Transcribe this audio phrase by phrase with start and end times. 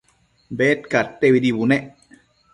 [0.61, 1.93] Bedcadteuidi bunec